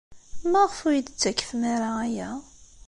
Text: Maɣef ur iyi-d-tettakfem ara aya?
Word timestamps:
Maɣef 0.51 0.77
ur 0.85 0.93
iyi-d-tettakfem 0.93 1.61
ara 1.73 1.89
aya? 2.05 2.29